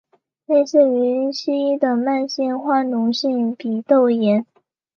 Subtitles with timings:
[0.47, 4.47] 类似于西医的慢性化脓性鼻窦炎。